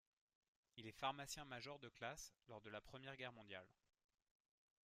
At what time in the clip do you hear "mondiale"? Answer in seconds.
3.33-3.67